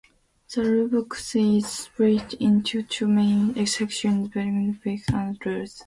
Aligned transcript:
The 0.51 0.63
rulebook 0.63 1.59
is 1.59 1.67
split 1.67 2.33
into 2.41 2.81
two 2.81 3.07
main 3.07 3.53
sections, 3.67 4.29
Basic 4.29 4.35
Rules 4.35 4.35
and 4.35 4.75
Advanced 4.75 5.45
Rules. 5.45 5.79